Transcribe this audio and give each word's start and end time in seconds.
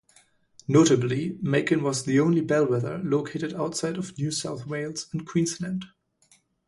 Notably, 0.67 1.37
Makin 1.43 1.83
was 1.83 2.05
the 2.05 2.19
only 2.19 2.41
bellwether 2.41 2.97
located 3.03 3.53
outside 3.53 3.97
of 3.99 4.17
New 4.17 4.31
South 4.31 4.65
Wales 4.65 5.05
and 5.13 5.27
Queensland. 5.27 5.85